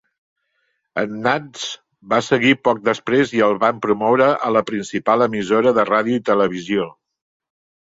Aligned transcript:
En 1.01 1.11
Nantz 1.27 1.65
va 2.13 2.19
seguir 2.29 2.53
poc 2.69 2.79
després 2.89 3.35
i 3.41 3.45
el 3.49 3.55
van 3.65 3.83
promoure 3.85 4.31
a 4.49 4.51
la 4.57 4.65
principal 4.73 5.27
emissora 5.29 5.77
de 5.81 5.89
ràdio 5.93 6.19
i 6.23 6.27
televisió. 6.33 6.91